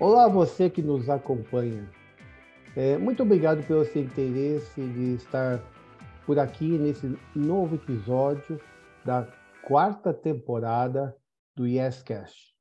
[0.00, 1.86] Olá, você que nos acompanha.
[2.74, 5.60] É, muito obrigado pelo seu interesse de estar
[6.24, 7.06] por aqui nesse
[7.36, 8.58] novo episódio
[9.04, 9.30] da
[9.62, 11.14] quarta temporada
[11.54, 12.56] do YesCast,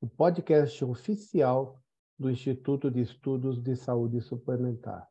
[0.00, 1.78] o podcast oficial
[2.18, 5.06] do Instituto de Estudos de Saúde Suplementar.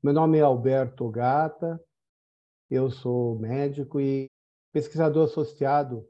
[0.00, 1.82] Meu nome é Alberto Gata,
[2.70, 4.30] eu sou médico e
[4.72, 6.08] pesquisador associado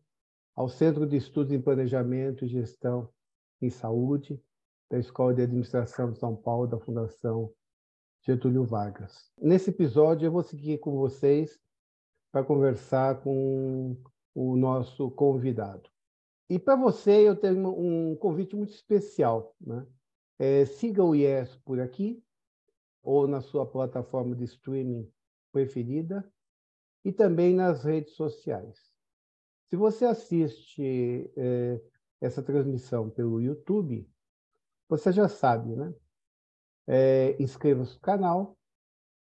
[0.55, 3.11] ao Centro de Estudos em Planejamento e Gestão
[3.61, 4.43] em Saúde
[4.91, 7.53] da Escola de Administração de São Paulo da Fundação
[8.23, 9.31] Getúlio Vargas.
[9.39, 11.59] Nesse episódio eu vou seguir com vocês
[12.33, 13.97] para conversar com
[14.35, 15.89] o nosso convidado.
[16.49, 19.87] E para você eu tenho um convite muito especial, né?
[20.39, 22.23] É, siga o IES por aqui
[23.03, 25.11] ou na sua plataforma de streaming
[25.53, 26.29] preferida
[27.05, 28.91] e também nas redes sociais.
[29.69, 31.81] Se você assiste é,
[32.21, 34.09] essa transmissão pelo YouTube,
[34.89, 35.95] você já sabe, né?
[36.87, 38.59] É, Inscreva-se no canal,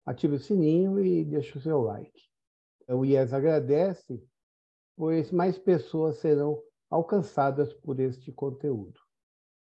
[0.05, 2.31] ative o sininho e deixe o seu like.
[2.89, 4.23] O IES agradece,
[4.97, 8.99] pois mais pessoas serão alcançadas por este conteúdo.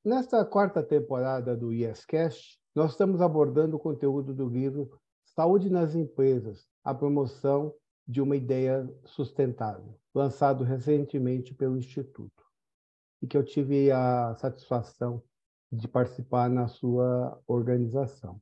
[0.03, 6.67] Nesta quarta temporada do IEScast, nós estamos abordando o conteúdo do livro Saúde nas Empresas,
[6.83, 7.73] a promoção
[8.07, 12.42] de uma ideia sustentável, lançado recentemente pelo Instituto,
[13.23, 15.23] e que eu tive a satisfação
[15.71, 18.39] de participar na sua organização.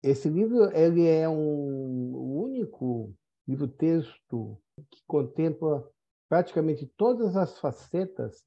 [0.00, 3.12] Esse livro ele é um único
[3.46, 4.56] livro-texto
[4.88, 5.86] que contempla
[6.28, 8.46] praticamente todas as facetas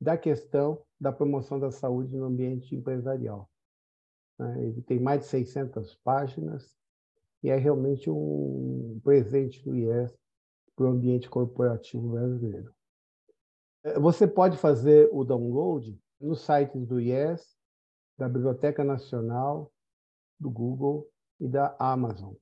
[0.00, 3.48] da questão da promoção da saúde no ambiente empresarial.
[4.38, 4.64] Né?
[4.64, 6.74] Ele tem mais de 600 páginas
[7.42, 10.16] e é realmente um presente do IES
[10.74, 12.72] para o ambiente corporativo brasileiro.
[14.00, 17.56] Você pode fazer o download nos sites do IES,
[18.16, 19.72] da Biblioteca Nacional,
[20.38, 21.08] do Google
[21.40, 22.34] e da Amazon.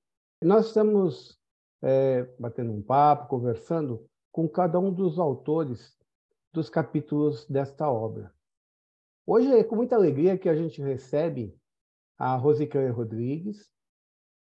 [0.42, 1.38] Nós estamos
[1.82, 5.96] é, batendo um papo, conversando com cada um dos autores
[6.52, 8.32] dos capítulos desta obra.
[9.26, 11.54] Hoje é com muita alegria que a gente recebe
[12.18, 13.70] a Rosicléia Rodrigues,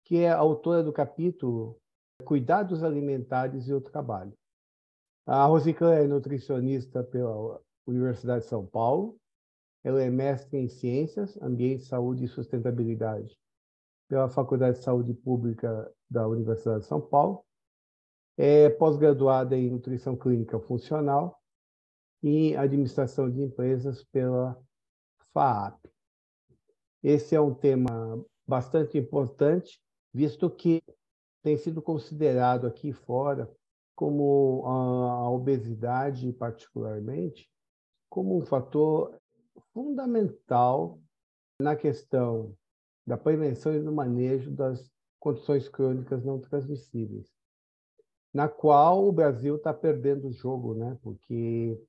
[0.04, 1.78] que é autora do capítulo
[2.24, 4.32] Cuidados Alimentares e o Trabalho.
[5.25, 9.16] A Rosicléia é nutricionista pela Universidade de São Paulo.
[9.84, 13.38] Ela é mestre em Ciências, Ambiente, Saúde e Sustentabilidade
[14.09, 17.44] pela Faculdade de Saúde Pública da Universidade de São Paulo.
[18.37, 21.41] É pós-graduada em Nutrição Clínica Funcional
[22.22, 24.60] e Administração de Empresas pela
[25.33, 25.78] FAAP.
[27.03, 29.81] Esse é um tema bastante importante
[30.12, 30.83] visto que
[31.43, 33.50] tem sido considerado aqui fora
[33.94, 37.50] como a obesidade, particularmente,
[38.08, 39.19] como um fator
[39.72, 41.00] fundamental
[41.58, 42.54] na questão
[43.06, 47.30] da prevenção e do manejo das condições crônicas não transmissíveis,
[48.34, 50.98] na qual o Brasil está perdendo o jogo, né?
[51.03, 51.80] porque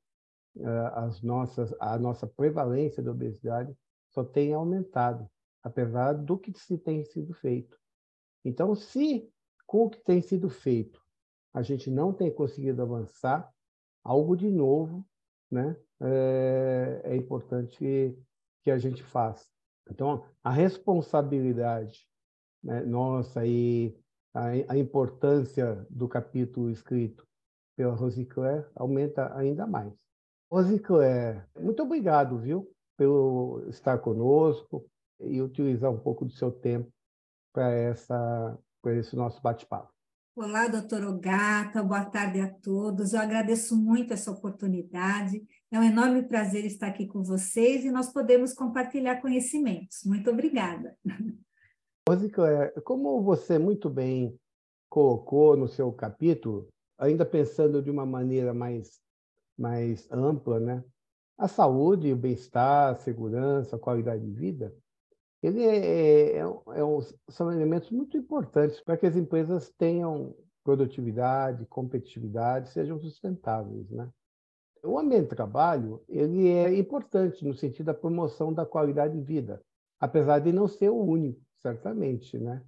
[0.55, 3.75] uh, as nossas, a nossa prevalência da obesidade
[4.11, 5.27] só tem aumentado,
[5.63, 7.77] apesar do que se tem sido feito.
[8.45, 9.29] Então, se
[9.65, 11.02] com o que tem sido feito
[11.53, 13.49] a gente não tem conseguido avançar,
[14.03, 15.05] algo de novo
[15.51, 18.17] né, é, é importante
[18.63, 19.45] que a gente faça.
[19.89, 22.07] Então, a responsabilidade
[22.63, 23.95] né, nossa e
[24.33, 27.27] a, a, importância do capítulo escrito
[27.75, 29.93] pela Rosicler aumenta ainda mais.
[30.51, 34.85] Rosicler, muito obrigado, viu, pelo estar conosco
[35.19, 36.91] e utilizar um pouco do seu tempo
[37.51, 37.91] para
[38.95, 39.92] esse nosso bate-papo.
[40.35, 43.13] Olá, doutor Ogata, boa tarde a todos.
[43.13, 45.45] Eu agradeço muito essa oportunidade.
[45.71, 50.03] É um enorme prazer estar aqui com vocês e nós podemos compartilhar conhecimentos.
[50.03, 50.97] Muito obrigada.
[52.09, 54.35] Rosicléia, como você muito bem
[54.89, 58.99] colocou no seu capítulo, ainda pensando de uma maneira mais,
[59.55, 60.83] mais ampla, né?
[61.37, 64.75] A saúde, o bem-estar, a segurança, a qualidade de vida
[65.43, 66.99] ele é, é, é um,
[67.29, 74.09] são elementos muito importantes para que as empresas tenham produtividade, competitividade, sejam sustentáveis, né?
[74.81, 79.61] O ambiente de trabalho ele é importante no sentido da promoção da qualidade de vida,
[79.99, 82.63] apesar de não ser o único, certamente, né?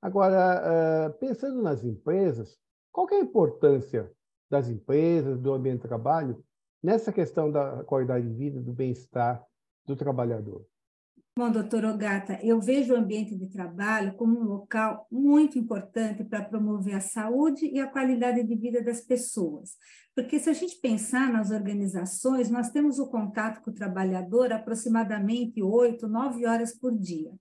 [0.00, 2.56] Agora, pensando nas empresas,
[2.90, 4.10] qual é a importância
[4.48, 6.42] das empresas, do ambiente de trabalho,
[6.82, 9.44] nessa questão da qualidade de vida, do bem-estar
[9.84, 10.64] do trabalhador?
[11.40, 16.44] Bom, doutor Ogata, eu vejo o ambiente de trabalho como um local muito importante para
[16.44, 19.70] promover a saúde e a qualidade de vida das pessoas.
[20.20, 25.62] Porque se a gente pensar nas organizações, nós temos o contato com o trabalhador aproximadamente
[25.62, 27.32] oito, nove horas por dia.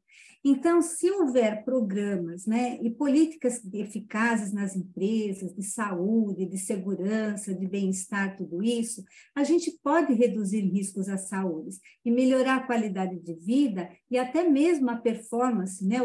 [0.46, 7.68] Então, se houver programas né, e políticas eficazes nas empresas, de saúde, de segurança, de
[7.68, 9.04] bem-estar, tudo isso,
[9.36, 14.44] a gente pode reduzir riscos à saúde e melhorar a qualidade de vida e até
[14.44, 15.98] mesmo a performance, né,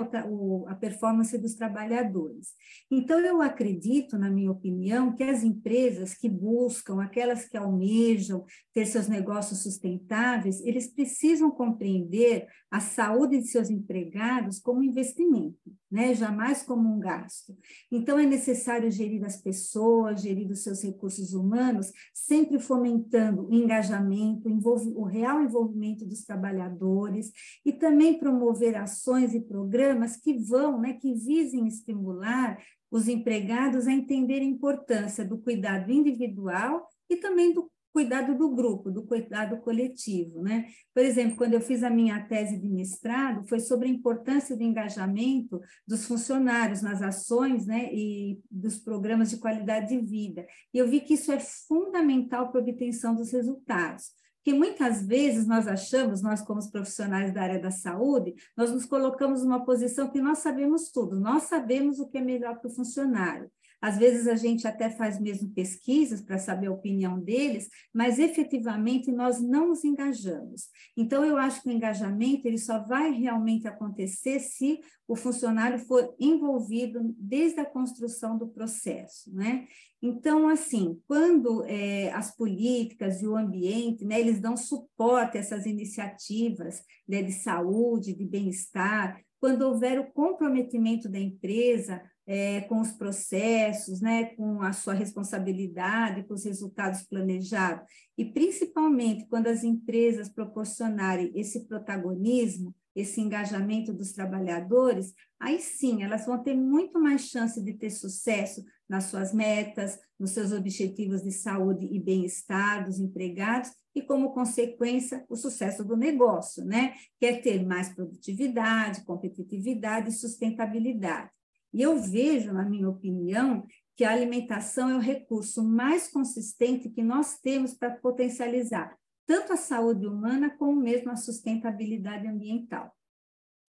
[0.67, 2.55] a performance dos trabalhadores.
[2.91, 8.87] Então, eu acredito, na minha opinião, que as empresas que buscam, aquelas que almejam ter
[8.87, 16.13] seus negócios sustentáveis, eles precisam compreender a saúde de seus empregados como investimento, né?
[16.13, 17.57] jamais como um gasto.
[17.91, 24.49] Então, é necessário gerir as pessoas, gerir os seus recursos humanos, sempre fomentando o engajamento,
[24.49, 27.31] o real envolvimento dos trabalhadores
[27.65, 32.59] e também promover ações e programas que vão, né, que visem estimular
[32.91, 38.91] os empregados a entender a importância do cuidado individual e também do cuidado do grupo,
[38.91, 40.67] do cuidado coletivo, né?
[40.93, 44.65] Por exemplo, quando eu fiz a minha tese de mestrado, foi sobre a importância do
[44.65, 50.45] engajamento dos funcionários nas ações, né, e dos programas de qualidade de vida.
[50.73, 54.11] E eu vi que isso é fundamental para a obtenção dos resultados.
[54.43, 59.45] Porque muitas vezes nós achamos, nós como profissionais da área da saúde, nós nos colocamos
[59.45, 63.49] numa posição que nós sabemos tudo, nós sabemos o que é melhor para o funcionário.
[63.85, 69.13] Às vezes a gente até faz mesmo pesquisas para saber a opinião deles, mas efetivamente
[69.13, 70.71] nós não os engajamos.
[70.97, 76.15] Então eu acho que o engajamento ele só vai realmente acontecer se o funcionário for
[76.19, 79.67] envolvido desde a construção do processo, né?
[80.01, 85.67] Então, assim, quando é, as políticas e o ambiente, né, eles dão suporte a essas
[85.67, 92.93] iniciativas né, de saúde, de bem-estar, quando houver o comprometimento da empresa é, com os
[92.93, 97.85] processos, né, com a sua responsabilidade, com os resultados planejados,
[98.17, 106.27] e principalmente quando as empresas proporcionarem esse protagonismo, esse engajamento dos trabalhadores, aí sim elas
[106.27, 111.33] vão ter muito mais chance de ter sucesso nas suas metas, nos seus objetivos de
[111.33, 116.95] saúde e bem-estar dos empregados e, como consequência, o sucesso do negócio, né?
[117.19, 121.31] Que é ter mais produtividade, competitividade e sustentabilidade.
[121.75, 123.67] E eu vejo, na minha opinião,
[123.97, 129.57] que a alimentação é o recurso mais consistente que nós temos para potencializar tanto a
[129.57, 132.93] saúde humana como mesmo a sustentabilidade ambiental.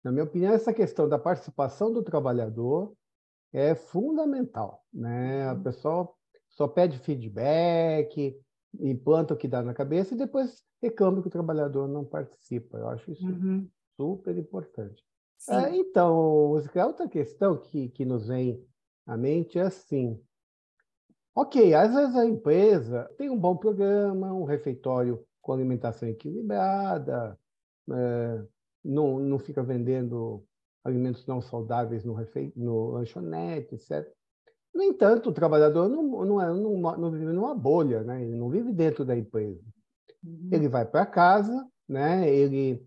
[0.05, 2.93] Na minha opinião, essa questão da participação do trabalhador
[3.51, 5.49] é fundamental, né?
[5.49, 6.13] A pessoa
[6.51, 8.39] só pede feedback,
[8.79, 12.77] implanta o que dá na cabeça e depois reclama que o trabalhador não participa.
[12.77, 13.67] Eu acho isso uhum.
[13.97, 15.06] super importante.
[15.49, 18.65] Ah, então, outra questão que, que nos vem
[19.07, 20.21] à mente é assim:
[21.35, 27.39] ok, às vezes a empresa tem um bom programa, um refeitório com alimentação equilibrada,
[27.91, 28.45] é,
[28.85, 30.45] não, não fica vendendo
[30.83, 32.53] alimentos não saudáveis no, refe...
[32.57, 34.09] no lanchonete, etc.
[34.75, 38.23] No entanto, o trabalhador não, não, é, não, não vive numa bolha, né?
[38.23, 39.63] ele não vive dentro da empresa.
[40.23, 40.49] Uhum.
[40.53, 42.29] Ele vai para casa, né?
[42.29, 42.85] ele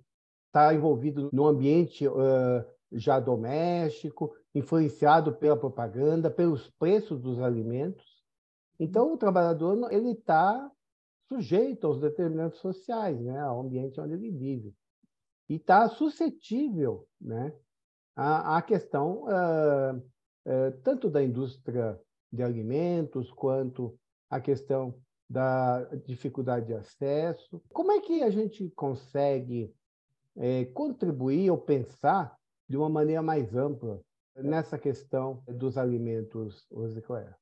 [0.49, 8.03] está envolvido num ambiente uh, já doméstico, influenciado pela propaganda, pelos preços dos alimentos.
[8.79, 10.69] Então, o trabalhador ele está
[11.27, 14.73] sujeito aos determinantes sociais, né, ao ambiente onde ele vive.
[15.47, 17.53] E está suscetível né,
[18.15, 21.99] à, à questão uh, uh, tanto da indústria
[22.31, 23.97] de alimentos quanto
[24.29, 24.95] a questão
[25.29, 27.61] da dificuldade de acesso.
[27.69, 29.71] Como é que a gente consegue
[30.39, 32.35] é, contribuir ou pensar
[32.67, 34.01] de uma maneira mais ampla
[34.35, 37.35] nessa questão dos alimentos, Rosicléia?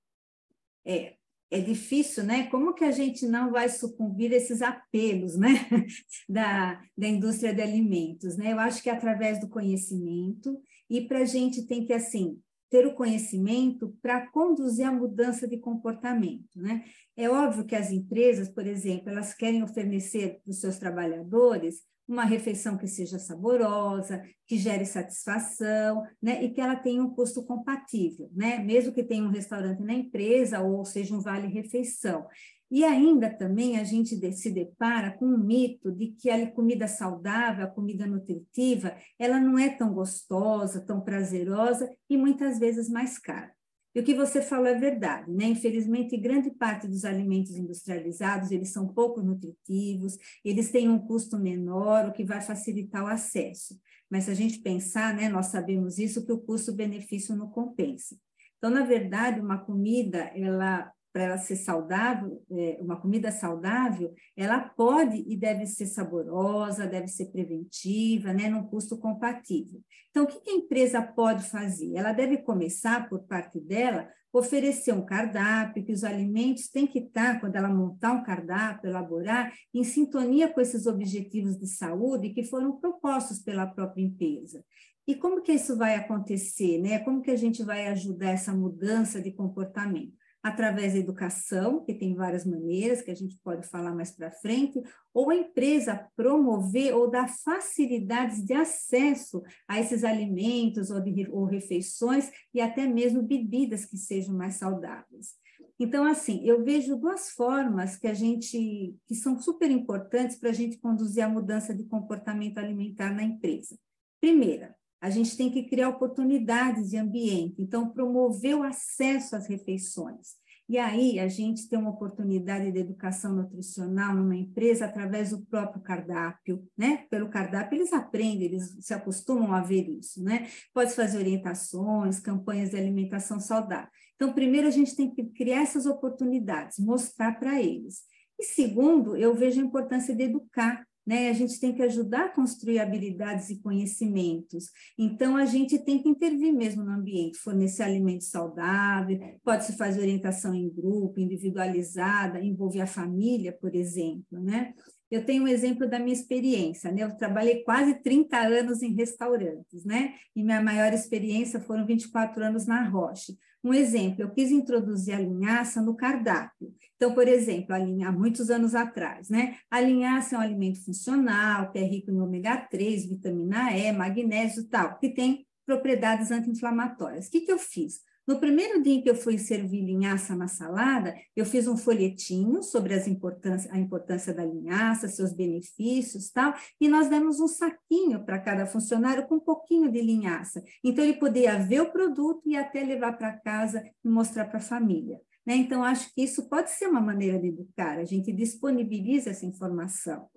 [0.84, 1.16] É,
[1.52, 2.48] é difícil, né?
[2.48, 5.50] Como que a gente não vai sucumbir a esses apelos, né?
[6.28, 8.52] da, da indústria de alimentos, né?
[8.52, 12.86] Eu acho que é através do conhecimento e para a gente tem que, assim, ter
[12.86, 16.84] o conhecimento para conduzir a mudança de comportamento, né?
[17.16, 22.24] É óbvio que as empresas, por exemplo, elas querem oferecer para os seus trabalhadores uma
[22.24, 28.30] refeição que seja saborosa, que gere satisfação, né, e que ela tenha um custo compatível,
[28.34, 32.26] né, mesmo que tenha um restaurante na empresa ou seja um vale-refeição.
[32.70, 37.66] E ainda também a gente se depara com um mito de que a comida saudável,
[37.66, 43.52] a comida nutritiva, ela não é tão gostosa, tão prazerosa e muitas vezes mais cara.
[43.96, 45.46] E o que você falou é verdade, né?
[45.46, 52.06] Infelizmente, grande parte dos alimentos industrializados, eles são pouco nutritivos, eles têm um custo menor,
[52.06, 53.80] o que vai facilitar o acesso.
[54.08, 58.16] Mas se a gente pensar, né, nós sabemos isso, que o custo-benefício não compensa.
[58.58, 64.60] Então, na verdade, uma comida, ela para ela ser saudável, é, uma comida saudável, ela
[64.60, 69.82] pode e deve ser saborosa, deve ser preventiva, né, num custo compatível.
[70.12, 71.96] Então, o que a empresa pode fazer?
[71.96, 77.40] Ela deve começar, por parte dela, oferecer um cardápio, que os alimentos têm que estar,
[77.40, 82.80] quando ela montar um cardápio, elaborar, em sintonia com esses objetivos de saúde que foram
[82.80, 84.64] propostos pela própria empresa.
[85.08, 87.00] E como que isso vai acontecer, né?
[87.00, 90.17] Como que a gente vai ajudar essa mudança de comportamento?
[90.48, 94.82] Através da educação, que tem várias maneiras que a gente pode falar mais para frente,
[95.14, 101.46] ou a empresa promover ou dar facilidades de acesso a esses alimentos ou, de, ou
[101.46, 105.36] refeições e até mesmo bebidas que sejam mais saudáveis.
[105.80, 110.54] Então, assim, eu vejo duas formas que a gente, que são super importantes para a
[110.54, 113.78] gente conduzir a mudança de comportamento alimentar na empresa.
[114.20, 120.36] Primeira, a gente tem que criar oportunidades de ambiente, então promover o acesso às refeições.
[120.70, 125.82] E aí a gente tem uma oportunidade de educação nutricional numa empresa através do próprio
[125.82, 127.06] cardápio, né?
[127.10, 130.48] Pelo cardápio eles aprendem, eles se acostumam a ver isso, né?
[130.74, 133.90] Pode fazer orientações, campanhas de alimentação saudável.
[134.16, 138.02] Então, primeiro a gente tem que criar essas oportunidades, mostrar para eles.
[138.38, 141.30] E segundo, eu vejo a importância de educar né?
[141.30, 144.66] A gente tem que ajudar a construir habilidades e conhecimentos.
[145.00, 150.54] Então, a gente tem que intervir mesmo no ambiente, fornecer alimento saudável, pode-se fazer orientação
[150.54, 154.74] em grupo, individualizada, envolver a família, por exemplo, né?
[155.10, 157.04] Eu tenho um exemplo da minha experiência, né?
[157.04, 160.14] Eu trabalhei quase 30 anos em restaurantes, né?
[160.36, 163.38] E minha maior experiência foram 24 anos na Roche.
[163.68, 166.74] Um exemplo, eu quis introduzir a linhaça no cardápio.
[166.96, 169.58] Então, por exemplo, a linha, há muitos anos atrás, né?
[169.70, 174.62] A linhaça é um alimento funcional, que é rico em ômega 3, vitamina E, magnésio
[174.62, 177.28] e tal, que tem propriedades anti-inflamatórias.
[177.28, 178.00] O que, que eu fiz?
[178.28, 182.94] No primeiro dia que eu fui servir linhaça na salada, eu fiz um folhetinho sobre
[182.94, 188.38] as importância, a importância da linhaça, seus benefícios tal, e nós demos um saquinho para
[188.38, 190.62] cada funcionário com um pouquinho de linhaça.
[190.84, 194.62] Então, ele poderia ver o produto e até levar para casa e mostrar para a
[194.62, 195.22] família.
[195.46, 195.56] Né?
[195.56, 200.28] Então, acho que isso pode ser uma maneira de educar, a gente disponibiliza essa informação.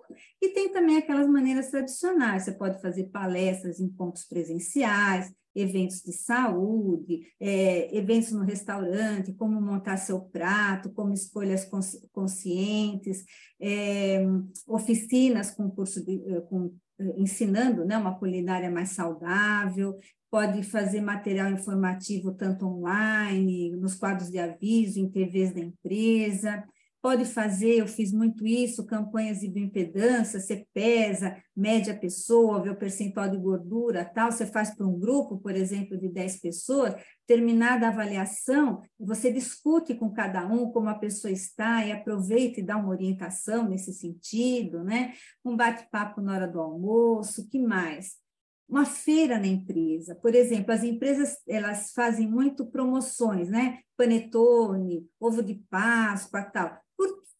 [0.41, 6.13] E tem também aquelas maneiras tradicionais, você pode fazer palestras em pontos presenciais, eventos de
[6.13, 11.69] saúde, é, eventos no restaurante, como montar seu prato, como escolhas
[12.11, 13.23] conscientes,
[13.59, 14.25] é,
[14.67, 19.97] oficinas com curso de, eh, com, eh, ensinando né, uma culinária mais saudável,
[20.29, 26.63] pode fazer material informativo tanto online, nos quadros de aviso, em TVs da empresa,
[27.01, 32.69] pode fazer, eu fiz muito isso, campanhas de bioimpedância, você pesa, mede a pessoa, vê
[32.69, 36.93] o percentual de gordura, tal, você faz para um grupo, por exemplo, de 10 pessoas,
[37.25, 42.63] terminada a avaliação, você discute com cada um como a pessoa está e aproveita e
[42.63, 45.13] dá uma orientação nesse sentido, né?
[45.43, 48.21] Um bate-papo na hora do almoço, que mais?
[48.69, 53.79] Uma feira na empresa, por exemplo, as empresas elas fazem muito promoções, né?
[53.97, 56.79] Panetone, ovo de Páscoa, tal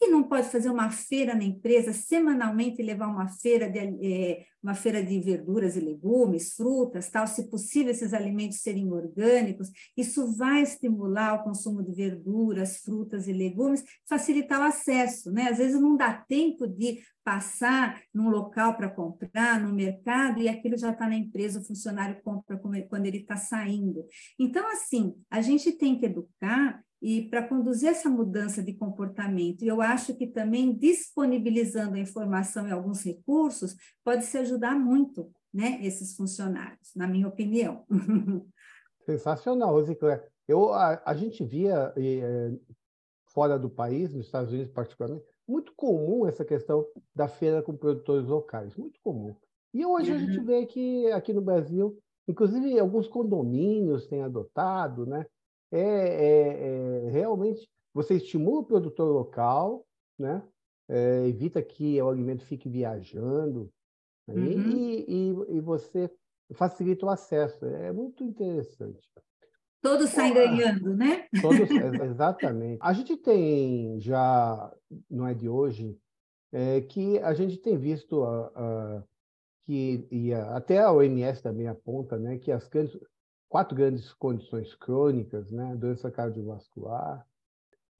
[0.01, 4.73] que não pode fazer uma feira na empresa, semanalmente levar uma feira de, é, uma
[4.73, 10.63] feira de verduras e legumes, frutas, tal, se possível esses alimentos serem orgânicos, isso vai
[10.63, 15.49] estimular o consumo de verduras, frutas e legumes, facilitar o acesso, né?
[15.49, 20.79] Às vezes não dá tempo de passar num local para comprar, no mercado, e aquilo
[20.79, 24.03] já está na empresa, o funcionário compra quando ele está saindo.
[24.39, 29.81] Então, assim, a gente tem que educar e para conduzir essa mudança de comportamento, eu
[29.81, 36.15] acho que também disponibilizando a informação e alguns recursos pode se ajudar muito, né, esses
[36.15, 37.85] funcionários, na minha opinião.
[39.03, 40.23] Sensacional, Ziclé.
[40.47, 42.51] Eu a, a, gente via é,
[43.33, 48.27] fora do país, nos Estados Unidos particularmente, muito comum essa questão da feira com produtores
[48.27, 49.35] locais, muito comum.
[49.73, 50.17] E hoje uhum.
[50.17, 50.45] a gente uhum.
[50.45, 55.25] vê que aqui no Brasil, inclusive alguns condomínios têm adotado, né?
[55.71, 59.85] É, é, é, realmente você estimula o produtor local,
[60.17, 60.43] né?
[60.89, 63.71] É, evita que o alimento fique viajando
[64.27, 64.35] né?
[64.35, 64.71] uhum.
[64.71, 66.11] e, e, e, você
[66.53, 67.65] facilita o acesso.
[67.65, 69.09] É muito interessante.
[69.81, 71.27] Todos saem ganhando, né?
[71.41, 71.59] Todos,
[72.11, 72.79] exatamente.
[72.81, 74.71] A gente tem já,
[75.09, 75.97] não é de hoje,
[76.51, 79.03] é, que a gente tem visto a, a,
[79.65, 82.67] que e a, até a OMS também aponta, né, que as
[83.51, 85.75] quatro grandes condições crônicas, né?
[85.75, 87.27] Doença cardiovascular,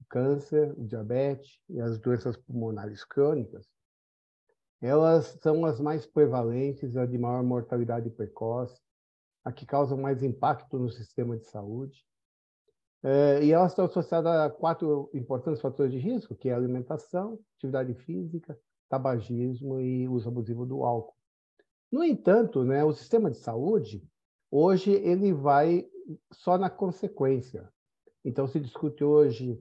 [0.08, 3.68] câncer, diabetes e as doenças pulmonares crônicas,
[4.80, 8.80] elas são as mais prevalentes, a de maior mortalidade precoce,
[9.44, 12.02] a que causam mais impacto no sistema de saúde.
[13.02, 17.92] É, e elas estão associadas a quatro importantes fatores de risco, que é alimentação, atividade
[17.92, 21.14] física, tabagismo e uso abusivo do álcool.
[21.90, 24.02] No entanto, né, o sistema de saúde,
[24.52, 25.88] hoje, ele vai
[26.30, 27.68] só na consequência.
[28.24, 29.60] Então, se discute hoje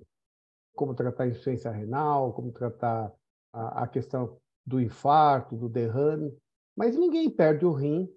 [0.76, 3.12] como tratar a insuficiência renal, como tratar
[3.54, 6.38] a, a questão do infarto, do derrame,
[6.76, 8.12] mas ninguém perde o rim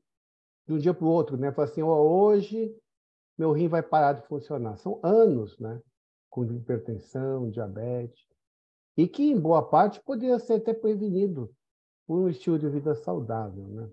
[0.66, 1.52] de um dia para o outro, né?
[1.52, 2.74] Fala assim, oh, hoje
[3.36, 4.76] meu rim vai parar de funcionar.
[4.76, 5.80] São anos, né?
[6.30, 8.26] Com hipertensão, diabetes,
[8.96, 11.52] e que em boa parte poderia ser até prevenido
[12.06, 13.90] por um estilo de vida saudável, né?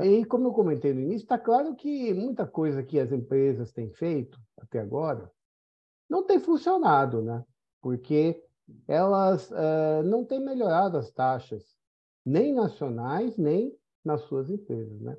[0.00, 3.90] E como eu comentei no início, está claro que muita coisa que as empresas têm
[3.90, 5.30] feito até agora
[6.08, 7.44] não tem funcionado, né?
[7.80, 8.42] Porque
[8.86, 11.76] elas uh, não têm melhorado as taxas,
[12.24, 15.16] nem nacionais, nem nas suas empresas, né?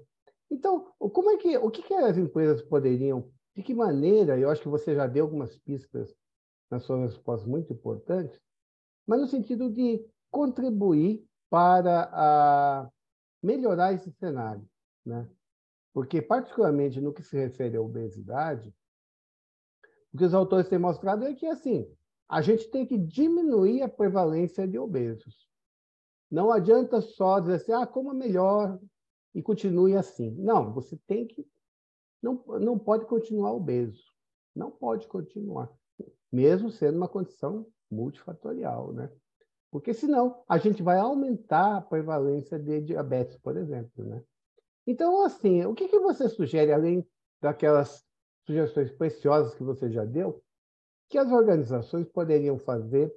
[0.49, 4.61] Então, como é que, o que, que as empresas poderiam, de que maneira, eu acho
[4.61, 6.15] que você já deu algumas pistas
[6.71, 8.39] nas suas respostas muito importantes,
[9.05, 12.89] mas no sentido de contribuir para a
[13.41, 14.67] melhorar esse cenário,
[15.05, 15.29] né?
[15.93, 18.73] Porque, particularmente no que se refere à obesidade,
[20.13, 21.89] o que os autores têm mostrado é que, assim,
[22.27, 25.49] a gente tem que diminuir a prevalência de obesos.
[26.29, 28.79] Não adianta só dizer assim, ah, coma melhor
[29.33, 30.31] e continue assim.
[30.31, 31.45] Não, você tem que.
[32.21, 34.03] Não, não pode continuar obeso.
[34.55, 35.71] Não pode continuar.
[36.31, 39.11] Mesmo sendo uma condição multifatorial, né?
[39.71, 44.23] Porque senão a gente vai aumentar a prevalência de diabetes, por exemplo, né?
[44.89, 47.07] Então, assim, o que, que você sugere, além
[47.39, 48.03] daquelas
[48.43, 50.43] sugestões preciosas que você já deu,
[51.07, 53.13] que as organizações poderiam fazer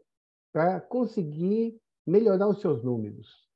[0.53, 3.49] para conseguir melhorar os seus números?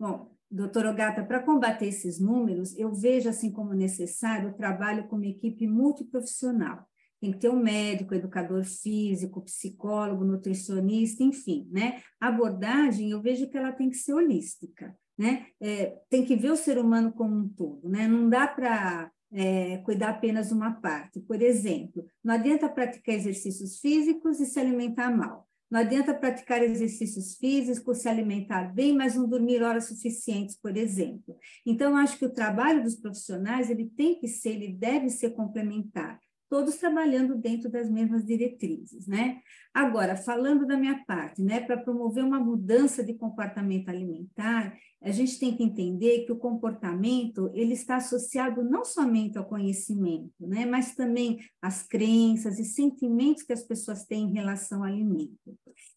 [0.00, 5.16] Bom, doutora Ogata, para combater esses números, eu vejo assim como necessário o trabalho com
[5.16, 6.88] uma equipe multiprofissional.
[7.20, 12.00] Tem que ter um médico, educador físico, psicólogo, nutricionista, enfim, né?
[12.18, 15.46] A abordagem, eu vejo que ela tem que ser holística, né?
[15.60, 18.06] É, tem que ver o ser humano como um todo, né?
[18.06, 21.20] Não dá para é, cuidar apenas uma parte.
[21.20, 25.46] Por exemplo, não adianta praticar exercícios físicos e se alimentar mal.
[25.68, 31.36] Não adianta praticar exercícios físicos, se alimentar bem, mas não dormir horas suficientes, por exemplo.
[31.66, 36.20] Então, acho que o trabalho dos profissionais ele tem que ser, ele deve ser complementar
[36.48, 39.40] todos trabalhando dentro das mesmas diretrizes, né?
[39.74, 45.38] Agora, falando da minha parte, né, para promover uma mudança de comportamento alimentar, a gente
[45.38, 50.94] tem que entender que o comportamento ele está associado não somente ao conhecimento, né, mas
[50.94, 55.56] também às crenças e sentimentos que as pessoas têm em relação ao alimento.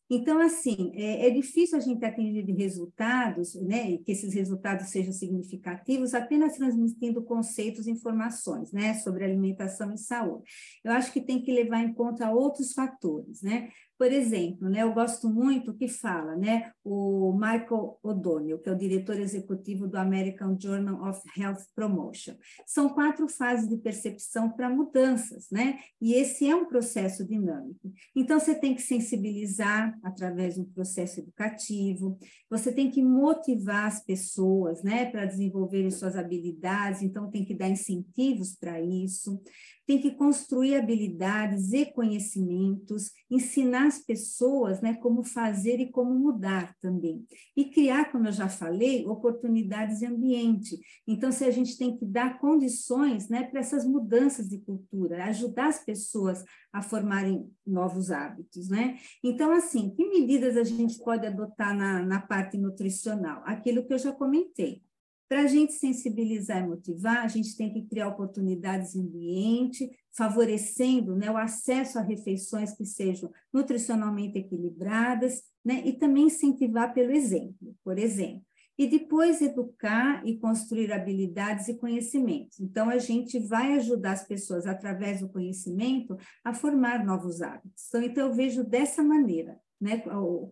[0.09, 6.15] Então, assim, é, é, difícil a gente atingir resultados, né, que esses resultados sejam significativos,
[6.15, 10.43] apenas transmitindo conceitos e informações, né, sobre alimentação e saúde.
[10.83, 13.69] Eu acho que tem que levar em conta outros fatores, né?
[13.99, 18.77] Por exemplo, né, eu gosto muito que fala, né, o Michael O'Donnell, que é o
[18.77, 22.33] diretor executivo do American Journal of Health Promotion.
[22.65, 25.79] São quatro fases de percepção para mudanças, né?
[25.99, 27.91] E esse é um processo dinâmico.
[28.15, 32.17] Então, você tem que sensibilizar através de um processo educativo,
[32.49, 37.67] você tem que motivar as pessoas, né, para desenvolverem suas habilidades, então tem que dar
[37.67, 39.41] incentivos para isso
[39.89, 46.75] tem que construir habilidades e conhecimentos, ensinar as pessoas né, como fazer e como mudar
[46.81, 47.25] também.
[47.55, 50.79] E criar, como eu já falei, oportunidades de ambiente.
[51.07, 55.67] Então, se a gente tem que dar condições né, para essas mudanças de cultura, ajudar
[55.67, 58.97] as pessoas a formarem novos hábitos, né?
[59.23, 63.41] Então, assim, que medidas a gente pode adotar na, na parte nutricional?
[63.45, 64.81] Aquilo que eu já comentei
[65.29, 71.15] para a gente sensibilizar e motivar, a gente tem que criar oportunidades em ambiente, favorecendo
[71.15, 77.75] né, o acesso a refeições que sejam nutricionalmente equilibradas, né, e também incentivar pelo exemplo,
[77.83, 78.43] por exemplo.
[78.77, 82.61] E depois educar e construir habilidades e conhecimentos.
[82.61, 87.87] Então, a gente vai ajudar as pessoas, através do conhecimento, a formar novos hábitos.
[87.89, 90.01] Então, então eu vejo dessa maneira, né,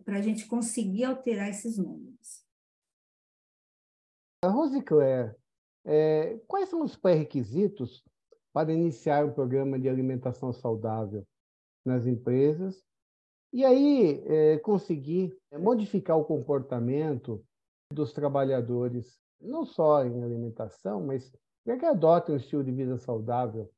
[0.04, 2.46] para a gente conseguir alterar esses números.
[4.44, 5.34] Rose Claire,
[5.86, 8.04] é, quais são os pré-requisitos
[8.58, 11.24] para iniciar um programa de alimentação saudável
[11.86, 12.84] nas empresas
[13.54, 17.46] e aí é, conseguir modificar o comportamento
[17.94, 21.32] dos trabalhadores, não só em alimentação, mas
[21.64, 23.72] quer que adotem um estilo de vida saudável,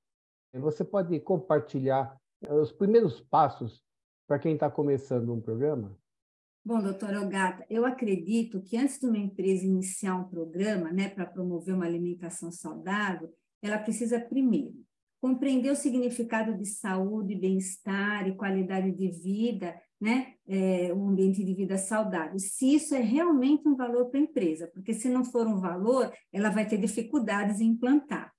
[0.53, 2.17] você pode compartilhar
[2.49, 3.83] os primeiros passos
[4.25, 5.93] para quem está começando um programa?
[6.63, 11.25] Bom, doutora Ogata, eu acredito que antes de uma empresa iniciar um programa né, para
[11.25, 13.29] promover uma alimentação saudável,
[13.61, 14.89] ela precisa primeiro
[15.21, 21.53] compreender o significado de saúde, bem-estar e qualidade de vida, né, é, um ambiente de
[21.53, 25.45] vida saudável, se isso é realmente um valor para a empresa, porque se não for
[25.45, 28.31] um valor, ela vai ter dificuldades em implantar.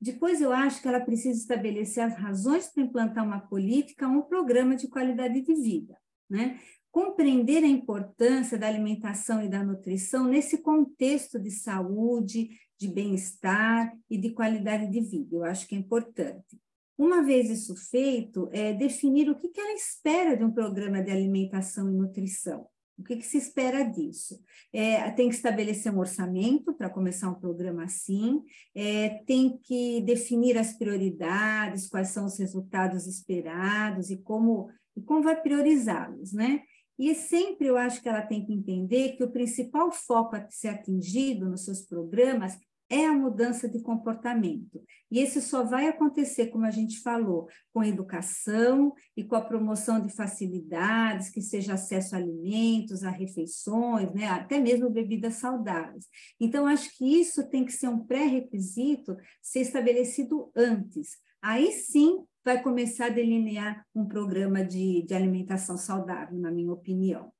[0.00, 4.74] Depois, eu acho que ela precisa estabelecer as razões para implantar uma política, um programa
[4.74, 5.94] de qualidade de vida,
[6.28, 6.58] né?
[6.90, 12.48] Compreender a importância da alimentação e da nutrição nesse contexto de saúde,
[12.80, 15.36] de bem-estar e de qualidade de vida.
[15.36, 16.58] Eu acho que é importante.
[16.96, 21.10] Uma vez isso feito, é definir o que, que ela espera de um programa de
[21.10, 22.66] alimentação e nutrição.
[22.98, 24.38] O que, que se espera disso?
[24.72, 28.42] É, tem que estabelecer um orçamento para começar um programa assim,
[28.74, 35.22] é, tem que definir as prioridades, quais são os resultados esperados e como, e como
[35.22, 36.62] vai priorizá-los, né?
[36.98, 40.68] E sempre eu acho que ela tem que entender que o principal foco a ser
[40.68, 42.58] atingido nos seus programas
[42.90, 44.82] é a mudança de comportamento.
[45.10, 50.00] E esse só vai acontecer, como a gente falou, com educação e com a promoção
[50.00, 56.06] de facilidades, que seja acesso a alimentos, a refeições, né, até mesmo bebidas saudáveis.
[56.40, 61.16] Então, acho que isso tem que ser um pré-requisito ser estabelecido antes.
[61.40, 67.32] Aí sim vai começar a delinear um programa de, de alimentação saudável, na minha opinião.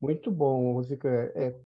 [0.00, 1.08] Muito bom, Rosica.
[1.34, 1.58] É,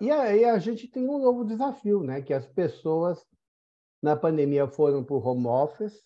[0.00, 2.22] e aí a gente tem um novo desafio, né?
[2.22, 3.22] Que as pessoas
[4.02, 6.02] na pandemia foram para o home office,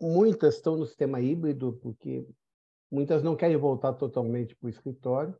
[0.00, 2.26] muitas estão no sistema híbrido, porque
[2.90, 5.36] muitas não querem voltar totalmente para o escritório.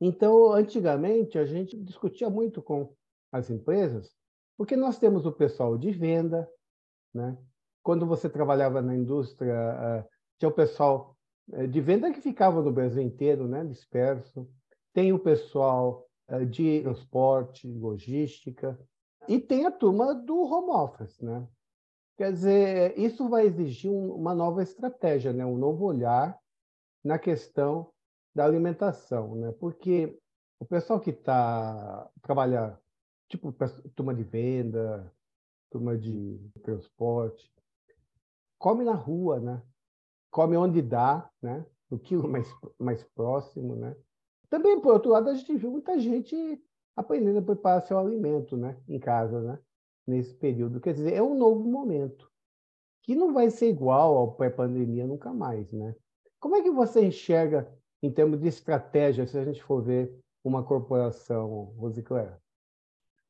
[0.00, 2.94] Então, antigamente, a gente discutia muito com
[3.30, 4.10] as empresas,
[4.56, 6.48] porque nós temos o pessoal de venda,
[7.12, 7.36] né?
[7.82, 11.14] Quando você trabalhava na indústria, eh, tinha o pessoal
[11.52, 13.62] eh, de venda que ficava no Brasil inteiro, né?
[13.64, 14.48] disperso
[14.94, 18.78] tem o pessoal eh, de transporte, logística,
[19.28, 21.46] e tem a turma do home office, né?
[22.16, 25.44] Quer dizer, isso vai exigir uma nova estratégia, né?
[25.44, 26.38] um novo olhar
[27.02, 27.92] na questão
[28.32, 29.52] da alimentação, né?
[29.58, 30.16] Porque
[30.60, 32.80] o pessoal que está trabalhar,
[33.28, 33.52] tipo
[33.96, 35.12] turma de venda,
[35.70, 37.52] turma de transporte,
[38.58, 39.62] come na rua, né?
[40.30, 41.66] Come onde dá, né?
[41.90, 43.96] O quilo mais mais próximo, né?
[44.48, 46.62] Também, por outro lado, a gente viu muita gente
[46.96, 49.58] aprendendo a preparar seu alimento né, em casa, né,
[50.06, 50.80] nesse período.
[50.80, 52.30] Quer dizer, é um novo momento,
[53.02, 55.72] que não vai ser igual ao pré-pandemia nunca mais.
[55.72, 55.94] Né?
[56.38, 57.68] Como é que você enxerga,
[58.02, 62.40] em termos de estratégia, se a gente for ver uma corporação, Rosicléia?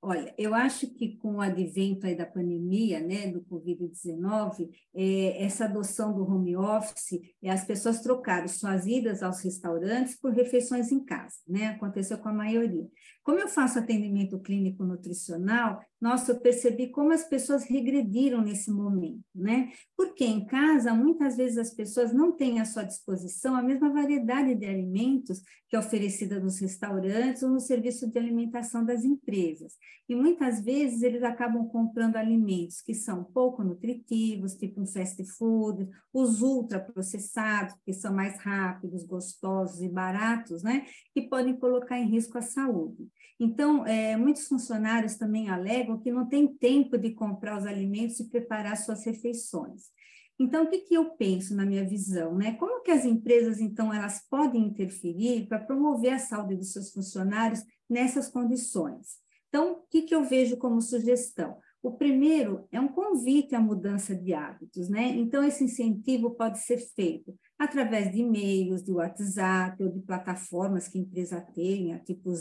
[0.06, 5.64] Olha, eu acho que com o advento aí da pandemia, né, do Covid-19, é, essa
[5.64, 11.02] adoção do home office, é, as pessoas trocaram suas idas aos restaurantes por refeições em
[11.02, 11.68] casa, né?
[11.68, 12.86] Aconteceu com a maioria.
[13.24, 19.24] Como eu faço atendimento clínico nutricional, nossa, eu percebi como as pessoas regrediram nesse momento,
[19.34, 19.72] né?
[19.96, 24.54] Porque em casa, muitas vezes as pessoas não têm à sua disposição a mesma variedade
[24.54, 29.72] de alimentos que é oferecida nos restaurantes ou no serviço de alimentação das empresas.
[30.06, 35.88] E muitas vezes eles acabam comprando alimentos que são pouco nutritivos, tipo um fast food,
[36.12, 40.84] os ultraprocessados, que são mais rápidos, gostosos e baratos, né?
[41.14, 43.08] Que podem colocar em risco a saúde.
[43.38, 48.28] Então, é, muitos funcionários também alegam que não tem tempo de comprar os alimentos e
[48.28, 49.92] preparar suas refeições.
[50.38, 52.34] Então, o que, que eu penso na minha visão?
[52.34, 52.54] Né?
[52.54, 57.62] Como que as empresas, então, elas podem interferir para promover a saúde dos seus funcionários
[57.88, 59.18] nessas condições?
[59.48, 61.58] Então, o que, que eu vejo como sugestão?
[61.80, 65.08] O primeiro é um convite à mudança de hábitos, né?
[65.08, 70.98] Então, esse incentivo pode ser feito através de e-mails, de WhatsApp ou de plataformas que
[70.98, 72.32] a empresa tenha, tipo,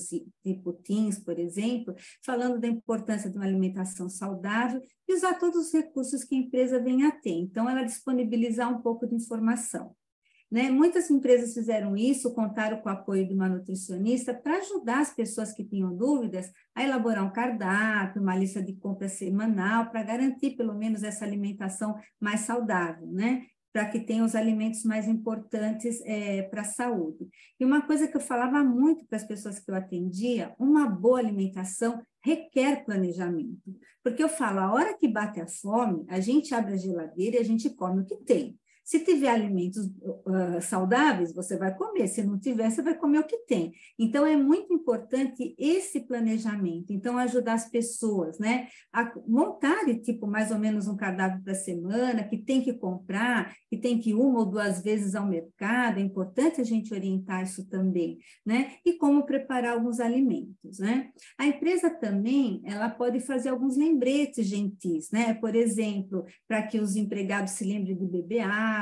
[0.43, 1.93] tipo Teams, por exemplo,
[2.26, 6.82] falando da importância de uma alimentação saudável e usar todos os recursos que a empresa
[6.82, 7.34] venha a ter.
[7.34, 9.95] Então, ela disponibilizar um pouco de informação.
[10.54, 10.69] Né?
[10.69, 15.52] Muitas empresas fizeram isso, contaram com o apoio de uma nutricionista para ajudar as pessoas
[15.52, 20.76] que tinham dúvidas a elaborar um cardápio, uma lista de compras semanal, para garantir pelo
[20.76, 23.47] menos essa alimentação mais saudável, né?
[23.74, 27.28] Para que tenha os alimentos mais importantes é, para a saúde.
[27.60, 31.18] E uma coisa que eu falava muito para as pessoas que eu atendia, uma boa
[31.18, 33.76] alimentação requer planejamento.
[34.04, 37.40] Porque eu falo, a hora que bate a fome, a gente abre a geladeira e
[37.40, 38.58] a gente come o que tem.
[38.84, 42.08] Se tiver alimentos uh, saudáveis, você vai comer.
[42.08, 43.72] Se não tiver, você vai comer o que tem.
[43.98, 46.91] Então, é muito importante esse planejamento.
[46.91, 48.67] Então, ajudar as pessoas, né?
[48.91, 53.54] A montarem, tipo, mais ou menos um cardápio para a semana, que tem que comprar,
[53.69, 56.00] que tem que ir uma ou duas vezes ao mercado.
[56.00, 58.74] É importante a gente orientar isso também, né?
[58.86, 61.10] E como preparar alguns alimentos, né?
[61.38, 65.34] A empresa também, ela pode fazer alguns lembretes gentis, né?
[65.36, 68.73] Por exemplo, para que os empregados se lembrem de beber água,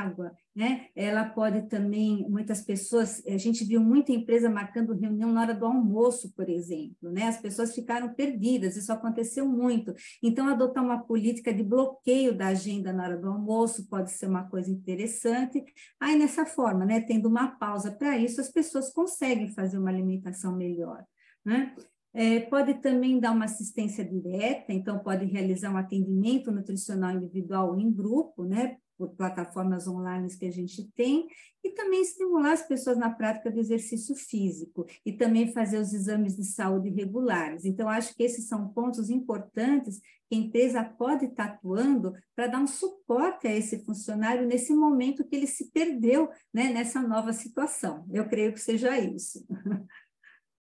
[0.54, 0.88] né?
[0.94, 5.64] Ela pode também, muitas pessoas, a gente viu muita empresa marcando reunião na hora do
[5.64, 7.24] almoço, por exemplo, né?
[7.24, 9.94] As pessoas ficaram perdidas, isso aconteceu muito.
[10.22, 14.48] Então, adotar uma política de bloqueio da agenda na hora do almoço pode ser uma
[14.48, 15.64] coisa interessante.
[16.00, 17.00] Aí, nessa forma, né?
[17.00, 21.04] Tendo uma pausa para isso, as pessoas conseguem fazer uma alimentação melhor,
[21.44, 21.74] né?
[22.14, 27.90] É, pode também dar uma assistência direta, então pode realizar um atendimento nutricional individual em
[27.90, 31.26] grupo, né, por plataformas online que a gente tem,
[31.64, 36.36] e também estimular as pessoas na prática do exercício físico, e também fazer os exames
[36.36, 37.64] de saúde regulares.
[37.64, 42.60] Então, acho que esses são pontos importantes que a empresa pode estar atuando para dar
[42.60, 48.06] um suporte a esse funcionário nesse momento que ele se perdeu né, nessa nova situação.
[48.12, 49.44] Eu creio que seja isso.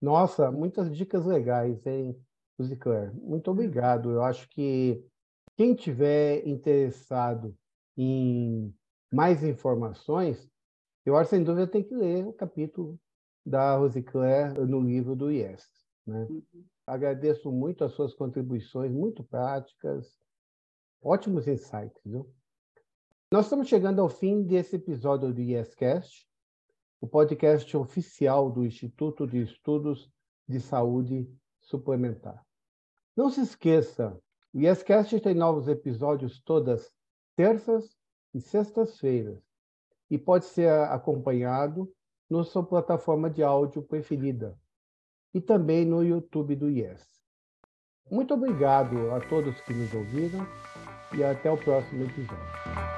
[0.00, 2.16] Nossa, muitas dicas legais, hein,
[2.80, 3.12] Claire?
[3.14, 4.10] Muito obrigado.
[4.12, 5.04] Eu acho que
[5.56, 7.52] quem tiver interessado
[7.98, 8.72] em
[9.12, 10.48] mais informações,
[11.04, 12.98] eu acho sem dúvida tem que ler o capítulo
[13.44, 15.66] da Rosicler no livro do IES.
[16.06, 16.26] Né?
[16.30, 16.64] Uhum.
[16.86, 20.16] Agradeço muito as suas contribuições, muito práticas,
[21.02, 22.00] ótimos insights.
[22.04, 22.32] Viu?
[23.32, 26.26] Nós estamos chegando ao fim desse episódio do IEScast,
[27.00, 30.10] o podcast oficial do Instituto de Estudos
[30.46, 31.28] de Saúde
[31.60, 32.44] Suplementar.
[33.16, 34.16] Não se esqueça,
[34.54, 36.90] o IEScast tem novos episódios todas
[37.38, 37.96] terças
[38.34, 39.38] e sextas-feiras
[40.10, 41.88] e pode ser acompanhado
[42.28, 44.58] na sua plataforma de áudio preferida
[45.32, 47.06] e também no YouTube do IES.
[48.10, 50.44] Muito obrigado a todos que nos ouviram
[51.16, 52.97] e até o próximo episódio.